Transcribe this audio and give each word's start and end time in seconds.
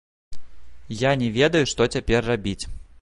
Я 1.01 1.11
не 1.23 1.27
ведаю 1.37 1.63
што 1.73 1.89
цяпер 1.97 2.19
рабіць. 2.31 2.61